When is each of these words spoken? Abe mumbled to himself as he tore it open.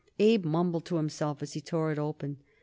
Abe 0.19 0.43
mumbled 0.47 0.83
to 0.85 0.95
himself 0.95 1.43
as 1.43 1.53
he 1.53 1.61
tore 1.61 1.91
it 1.91 1.99
open. 1.99 2.37